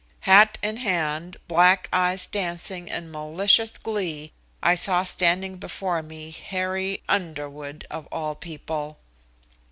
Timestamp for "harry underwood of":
6.31-8.07